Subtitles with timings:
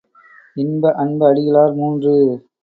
[0.57, 2.15] இன்ப அன்பு அடிகளார் மூன்று.